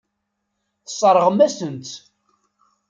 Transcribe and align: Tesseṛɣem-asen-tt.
Tesseṛɣem-asen-tt. 0.85 1.93